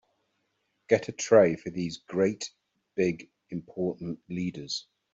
Get 0.89 1.09
a 1.09 1.11
tray 1.11 1.55
for 1.57 1.69
these 1.69 1.97
great 1.97 2.49
big 2.95 3.29
important 3.51 4.17
leaders. 4.29 4.87